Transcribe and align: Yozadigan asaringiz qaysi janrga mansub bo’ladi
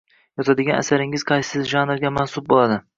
Yozadigan 0.39 0.79
asaringiz 0.79 1.27
qaysi 1.33 1.65
janrga 1.77 2.17
mansub 2.21 2.53
bo’ladi 2.55 2.85